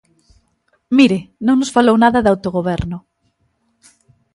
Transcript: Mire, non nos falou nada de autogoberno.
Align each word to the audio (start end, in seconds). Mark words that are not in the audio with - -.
Mire, 0.97 1.19
non 1.45 1.55
nos 1.59 1.73
falou 1.75 1.95
nada 1.99 2.23
de 2.23 2.31
autogoberno. 2.33 2.97